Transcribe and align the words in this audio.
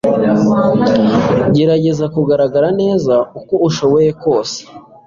Gerageza 1.55 2.05
kugaragara 2.15 2.67
neza 2.81 3.13
uko 3.39 3.53
ushoboye 3.67 4.09
kose 4.23 4.59